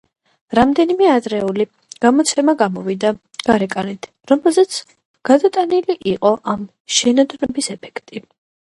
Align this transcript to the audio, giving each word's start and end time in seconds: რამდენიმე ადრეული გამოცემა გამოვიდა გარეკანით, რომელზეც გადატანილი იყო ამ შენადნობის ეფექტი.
რამდენიმე 0.59 1.09
ადრეული 1.15 1.65
გამოცემა 2.05 2.55
გამოვიდა 2.63 3.13
გარეკანით, 3.51 4.09
რომელზეც 4.33 4.81
გადატანილი 5.33 6.01
იყო 6.17 6.37
ამ 6.57 6.69
შენადნობის 7.01 7.75
ეფექტი. 7.81 8.29